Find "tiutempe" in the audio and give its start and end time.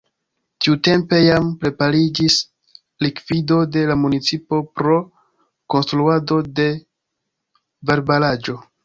0.65-1.17